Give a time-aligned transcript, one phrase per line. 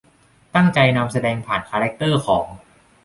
[0.55, 2.45] ตั้งใจนำแสดงผ่านคาแรกเตอร์ของ